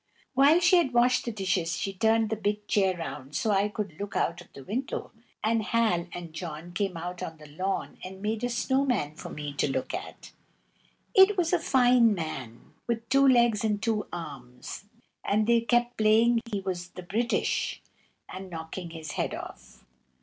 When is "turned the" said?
1.93-2.35